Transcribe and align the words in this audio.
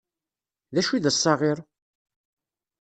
D 0.73 0.75
acu 0.79 0.91
i 0.95 0.99
d 1.03 1.05
assaɣir? 1.09 1.57